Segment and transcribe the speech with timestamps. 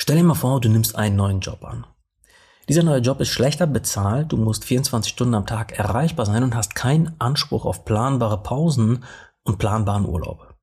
[0.00, 1.84] Stell dir mal vor, du nimmst einen neuen Job an.
[2.68, 6.54] Dieser neue Job ist schlechter bezahlt, du musst 24 Stunden am Tag erreichbar sein und
[6.54, 9.04] hast keinen Anspruch auf planbare Pausen
[9.42, 10.54] und planbaren Urlaub.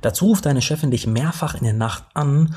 [0.00, 2.56] Dazu ruft deine Chefin dich mehrfach in der Nacht an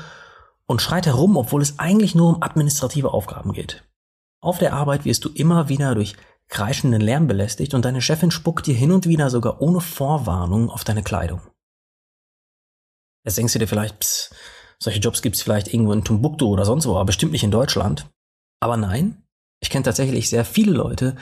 [0.66, 3.84] und schreit herum, obwohl es eigentlich nur um administrative Aufgaben geht.
[4.40, 6.16] Auf der Arbeit wirst du immer wieder durch
[6.48, 10.84] kreischenden Lärm belästigt und deine Chefin spuckt dir hin und wieder sogar ohne Vorwarnung auf
[10.84, 11.40] deine Kleidung.
[13.24, 14.34] Jetzt denkst du dir vielleicht, pss,
[14.84, 17.50] solche Jobs gibt es vielleicht irgendwo in Timbuktu oder sonst wo, aber bestimmt nicht in
[17.50, 18.06] Deutschland.
[18.60, 19.22] Aber nein,
[19.60, 21.16] ich kenne tatsächlich sehr viele Leute,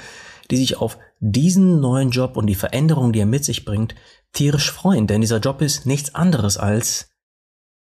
[0.51, 3.95] die sich auf diesen neuen Job und die Veränderung, die er mit sich bringt,
[4.33, 7.11] tierisch freuen, denn dieser Job ist nichts anderes als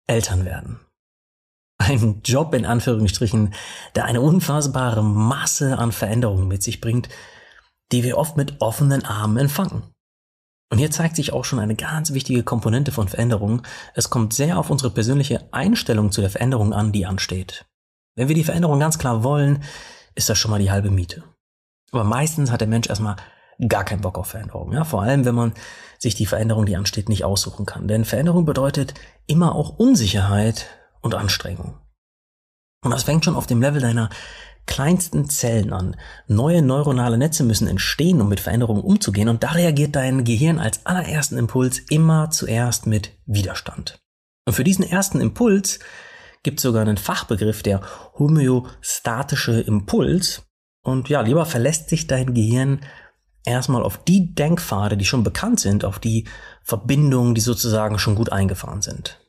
[0.08, 0.80] Eltern werden.
[1.78, 3.54] Ein Job in Anführungsstrichen,
[3.96, 7.10] der eine unfassbare Masse an Veränderungen mit sich bringt,
[7.92, 9.84] die wir oft mit offenen Armen empfangen.
[10.72, 13.62] Und hier zeigt sich auch schon eine ganz wichtige Komponente von Veränderung.
[13.94, 17.66] Es kommt sehr auf unsere persönliche Einstellung zu der Veränderung an, die ansteht.
[18.16, 19.64] Wenn wir die Veränderung ganz klar wollen,
[20.16, 21.24] ist das schon mal die halbe Miete.
[21.92, 23.16] Aber meistens hat der Mensch erstmal
[23.68, 24.72] gar keinen Bock auf Veränderung.
[24.74, 25.54] Ja, vor allem, wenn man
[26.00, 27.88] sich die Veränderung, die ansteht, nicht aussuchen kann.
[27.88, 28.94] Denn Veränderung bedeutet
[29.28, 30.68] immer auch Unsicherheit
[31.02, 31.78] und Anstrengung.
[32.86, 34.10] Und das fängt schon auf dem Level deiner
[34.68, 35.96] kleinsten Zellen an.
[36.28, 40.86] Neue neuronale Netze müssen entstehen, um mit Veränderungen umzugehen und da reagiert dein Gehirn als
[40.86, 44.00] allerersten Impuls immer zuerst mit Widerstand.
[44.46, 45.80] Und für diesen ersten Impuls
[46.44, 47.82] gibt es sogar einen Fachbegriff, der
[48.20, 50.44] homöostatische Impuls.
[50.84, 52.82] Und ja, lieber verlässt sich dein Gehirn
[53.46, 56.28] erstmal auf die Denkpfade, die schon bekannt sind, auf die
[56.62, 59.20] Verbindungen, die sozusagen schon gut eingefahren sind.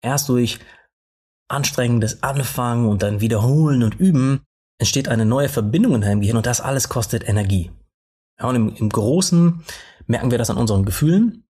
[0.00, 0.58] Erst durch
[1.52, 4.42] anstrengendes Anfangen und dann Wiederholen und Üben
[4.78, 7.70] entsteht eine neue Verbindung in deinem Gehirn und das alles kostet Energie.
[8.40, 9.62] Ja, und im, im Großen
[10.06, 11.44] merken wir das an unseren Gefühlen.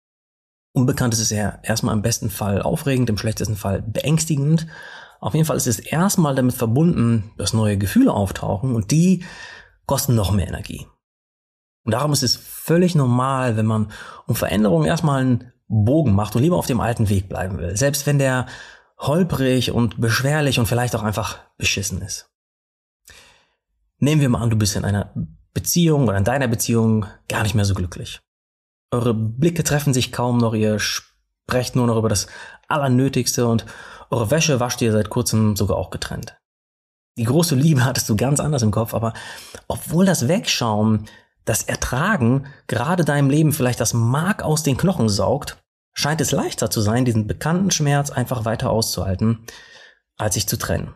[0.73, 4.67] Unbekannt ist es ja erstmal im besten Fall aufregend, im schlechtesten Fall beängstigend.
[5.19, 9.25] Auf jeden Fall ist es erstmal damit verbunden, dass neue Gefühle auftauchen und die
[9.85, 10.87] kosten noch mehr Energie.
[11.85, 13.91] Und darum ist es völlig normal, wenn man
[14.27, 17.75] um Veränderungen erstmal einen Bogen macht und lieber auf dem alten Weg bleiben will.
[17.75, 18.47] Selbst wenn der
[18.99, 22.29] holprig und beschwerlich und vielleicht auch einfach beschissen ist.
[23.97, 25.13] Nehmen wir mal an, du bist in einer
[25.53, 28.21] Beziehung oder in deiner Beziehung gar nicht mehr so glücklich.
[28.91, 32.27] Eure Blicke treffen sich kaum noch, ihr sprecht nur noch über das
[32.67, 33.65] Allernötigste und
[34.09, 36.37] eure Wäsche wascht ihr seit kurzem sogar auch getrennt.
[37.17, 39.13] Die große Liebe hattest du ganz anders im Kopf, aber
[39.67, 41.05] obwohl das Wegschauen,
[41.45, 45.57] das Ertragen gerade deinem Leben vielleicht das Mark aus den Knochen saugt,
[45.93, 49.45] scheint es leichter zu sein, diesen bekannten Schmerz einfach weiter auszuhalten,
[50.17, 50.95] als sich zu trennen.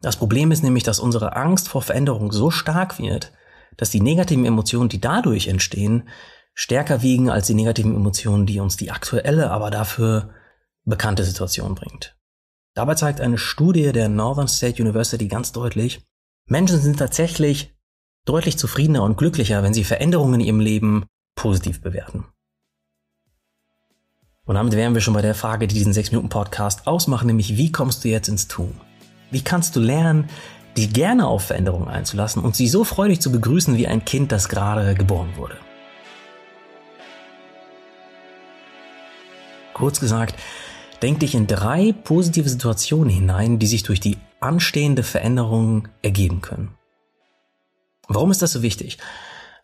[0.00, 3.32] Das Problem ist nämlich, dass unsere Angst vor Veränderung so stark wird,
[3.76, 6.08] dass die negativen Emotionen, die dadurch entstehen,
[6.54, 10.34] stärker wiegen als die negativen Emotionen, die uns die aktuelle, aber dafür
[10.84, 12.16] bekannte Situation bringt.
[12.74, 16.04] Dabei zeigt eine Studie der Northern State University ganz deutlich,
[16.46, 17.74] Menschen sind tatsächlich
[18.26, 22.26] deutlich zufriedener und glücklicher, wenn sie Veränderungen in ihrem Leben positiv bewerten.
[24.46, 28.04] Und damit wären wir schon bei der Frage, die diesen 6-Minuten-Podcast ausmacht, nämlich wie kommst
[28.04, 28.78] du jetzt ins Tun?
[29.30, 30.28] Wie kannst du lernen,
[30.76, 34.50] dich gerne auf Veränderungen einzulassen und sie so freudig zu begrüßen wie ein Kind, das
[34.50, 35.56] gerade geboren wurde?
[39.72, 40.34] Kurz gesagt,
[41.00, 46.74] denk dich in drei positive Situationen hinein, die sich durch die anstehende Veränderung ergeben können.
[48.08, 48.98] Warum ist das so wichtig?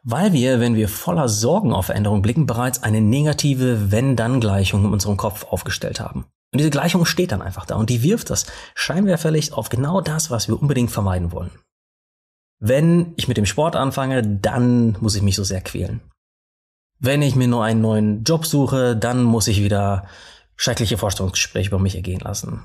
[0.02, 5.16] Weil wir, wenn wir voller Sorgen auf Veränderung blicken, bereits eine negative Wenn-Dann-Gleichung in unserem
[5.16, 6.24] Kopf aufgestellt haben.
[6.52, 10.30] Und diese Gleichung steht dann einfach da und die wirft das Scheinwerferlicht auf genau das,
[10.30, 11.50] was wir unbedingt vermeiden wollen.
[12.58, 16.00] Wenn ich mit dem Sport anfange, dann muss ich mich so sehr quälen.
[16.98, 20.06] Wenn ich mir nur einen neuen Job suche, dann muss ich wieder
[20.56, 22.64] schreckliche Vorstellungsgespräche über mich ergehen lassen.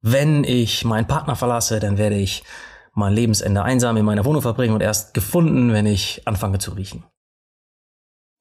[0.00, 2.44] Wenn ich meinen Partner verlasse, dann werde ich
[2.94, 7.04] mein Lebensende einsam in meiner Wohnung verbringen und erst gefunden, wenn ich anfange zu riechen.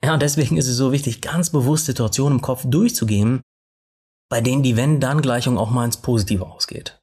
[0.03, 3.41] Ja, deswegen ist es so wichtig, ganz bewusst Situationen im Kopf durchzugehen,
[4.29, 6.99] bei denen die Wenn-Dann-Gleichung auch mal ins Positive ausgeht.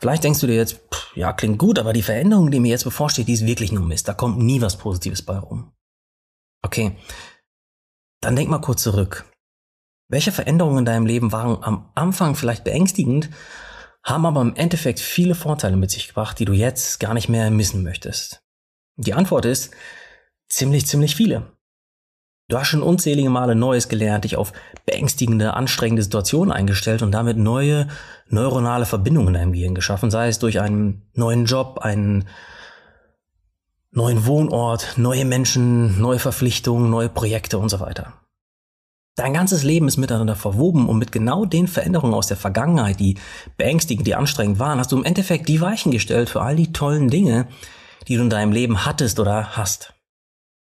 [0.00, 2.84] Vielleicht denkst du dir jetzt, pff, ja, klingt gut, aber die Veränderung, die mir jetzt
[2.84, 4.06] bevorsteht, die ist wirklich nur Mist.
[4.06, 5.72] Da kommt nie was Positives bei rum.
[6.64, 6.96] Okay,
[8.20, 9.30] dann denk mal kurz zurück.
[10.10, 13.30] Welche Veränderungen in deinem Leben waren am Anfang vielleicht beängstigend
[14.08, 17.50] haben aber im Endeffekt viele Vorteile mit sich gebracht, die du jetzt gar nicht mehr
[17.50, 18.42] missen möchtest.
[18.96, 19.70] Die Antwort ist
[20.48, 21.52] ziemlich, ziemlich viele.
[22.48, 24.54] Du hast schon unzählige Male Neues gelernt, dich auf
[24.86, 27.88] beängstigende, anstrengende Situationen eingestellt und damit neue
[28.28, 32.26] neuronale Verbindungen in deinem Gehirn geschaffen, sei es durch einen neuen Job, einen
[33.90, 38.14] neuen Wohnort, neue Menschen, neue Verpflichtungen, neue Projekte und so weiter.
[39.18, 43.16] Dein ganzes Leben ist miteinander verwoben und mit genau den Veränderungen aus der Vergangenheit, die
[43.56, 47.10] beängstigend, die anstrengend waren, hast du im Endeffekt die Weichen gestellt für all die tollen
[47.10, 47.48] Dinge,
[48.06, 49.92] die du in deinem Leben hattest oder hast.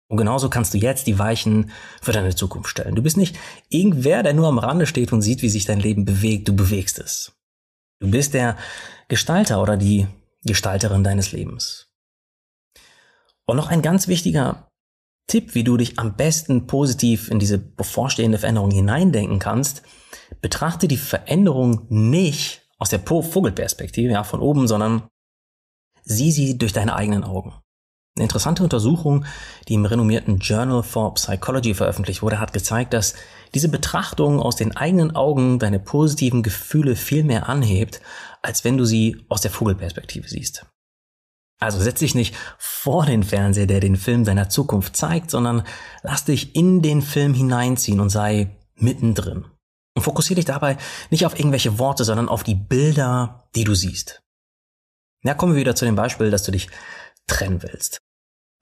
[0.08, 1.70] Und genauso kannst du jetzt die Weichen
[2.02, 2.96] für deine Zukunft stellen.
[2.96, 3.38] Du bist nicht
[3.68, 6.48] irgendwer, der nur am Rande steht und sieht, wie sich dein Leben bewegt.
[6.48, 7.38] Du bewegst es.
[8.00, 8.56] Du bist der
[9.06, 10.08] Gestalter oder die
[10.42, 11.86] Gestalterin deines Lebens.
[13.46, 14.69] Und noch ein ganz wichtiger
[15.30, 19.82] Tipp, wie du dich am besten positiv in diese bevorstehende Veränderung hineindenken kannst,
[20.40, 25.04] betrachte die Veränderung nicht aus der Vogelperspektive, ja, von oben, sondern
[26.02, 27.54] sieh sie durch deine eigenen Augen.
[28.16, 29.24] Eine interessante Untersuchung,
[29.68, 33.14] die im renommierten Journal for Psychology veröffentlicht wurde, hat gezeigt, dass
[33.54, 38.00] diese Betrachtung aus den eigenen Augen deine positiven Gefühle viel mehr anhebt,
[38.42, 40.66] als wenn du sie aus der Vogelperspektive siehst.
[41.60, 45.62] Also setz dich nicht vor den Fernseher, der den Film deiner Zukunft zeigt, sondern
[46.02, 49.44] lass dich in den Film hineinziehen und sei mittendrin.
[49.94, 50.78] Und fokussiere dich dabei
[51.10, 54.22] nicht auf irgendwelche Worte, sondern auf die Bilder, die du siehst.
[55.22, 56.68] Ja, kommen wir wieder zu dem Beispiel, dass du dich
[57.26, 57.98] trennen willst.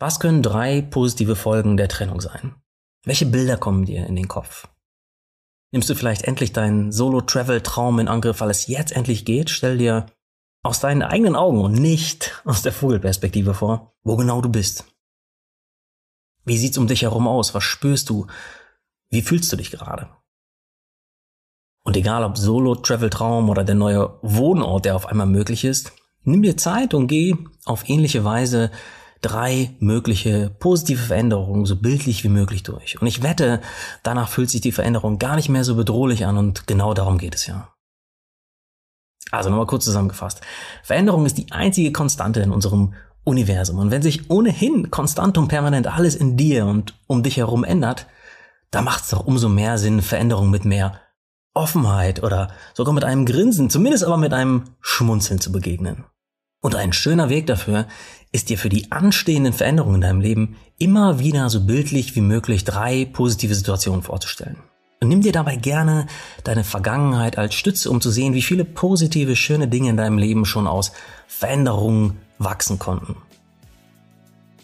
[0.01, 2.57] Was können drei positive Folgen der Trennung sein?
[3.05, 4.67] Welche Bilder kommen dir in den Kopf?
[5.71, 9.51] Nimmst du vielleicht endlich deinen Solo-Travel-Traum in Angriff, weil es jetzt endlich geht?
[9.51, 10.07] Stell dir
[10.63, 14.85] aus deinen eigenen Augen und nicht aus der Vogelperspektive vor, wo genau du bist.
[16.45, 17.55] Wie sieht's um dich herum aus?
[17.55, 18.27] Was spürst du?
[19.11, 20.09] Wie fühlst du dich gerade?
[21.85, 25.93] Und egal ob Solo, Travel Traum oder der neue Wohnort, der auf einmal möglich ist,
[26.23, 27.35] nimm dir Zeit und geh
[27.65, 28.71] auf ähnliche Weise
[29.21, 33.01] drei mögliche positive Veränderungen so bildlich wie möglich durch.
[33.01, 33.61] Und ich wette,
[34.03, 37.35] danach fühlt sich die Veränderung gar nicht mehr so bedrohlich an und genau darum geht
[37.35, 37.73] es ja.
[39.31, 40.41] Also nochmal kurz zusammengefasst.
[40.83, 42.95] Veränderung ist die einzige Konstante in unserem
[43.25, 43.79] Universum.
[43.79, 48.07] Und wenn sich ohnehin konstant und permanent alles in dir und um dich herum ändert,
[48.71, 51.01] da macht es doch umso mehr Sinn, Veränderung mit mehr
[51.55, 56.05] Offenheit oder sogar mit einem Grinsen, zumindest aber mit einem Schmunzeln zu begegnen.
[56.61, 57.87] Und ein schöner Weg dafür
[58.33, 62.65] ist dir für die anstehenden Veränderungen in deinem Leben immer wieder so bildlich wie möglich
[62.65, 64.59] drei positive Situationen vorzustellen.
[65.01, 66.07] Und nimm dir dabei gerne
[66.43, 70.45] deine Vergangenheit als Stütze, um zu sehen, wie viele positive, schöne Dinge in deinem Leben
[70.45, 70.93] schon aus
[71.29, 73.17] Veränderungen wachsen konnten.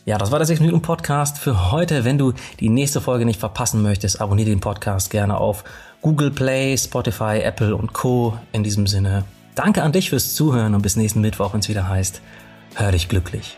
[0.07, 2.05] Ja, das war der 6 Minuten Podcast für heute.
[2.05, 5.65] Wenn du die nächste Folge nicht verpassen möchtest, abonniere den Podcast gerne auf
[6.03, 8.37] Google Play, Spotify, Apple und Co.
[8.53, 11.89] In diesem Sinne, danke an dich fürs Zuhören und bis nächsten Mittwoch, wenn es wieder
[11.89, 12.21] heißt,
[12.75, 13.57] hör dich glücklich.